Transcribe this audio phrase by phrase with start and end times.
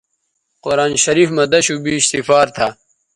[0.63, 2.67] قرآن شریف مہ دشوبیش سفار تھا